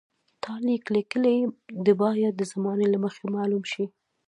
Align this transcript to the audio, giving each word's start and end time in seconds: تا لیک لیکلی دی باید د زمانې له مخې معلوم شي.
تا 0.41 0.53
لیک 0.65 0.85
لیکلی 0.95 1.35
دی 1.83 1.93
باید 2.01 2.33
د 2.37 2.41
زمانې 2.51 2.87
له 2.93 2.97
مخې 3.03 3.25
معلوم 3.35 3.63
شي. 3.71 3.85